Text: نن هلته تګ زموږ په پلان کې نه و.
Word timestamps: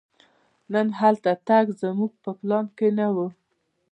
نن 0.73 0.87
هلته 0.99 1.31
تګ 1.47 1.65
زموږ 1.81 2.11
په 2.23 2.31
پلان 2.39 2.65
کې 2.77 2.87
نه 2.97 3.07
و. 3.15 3.17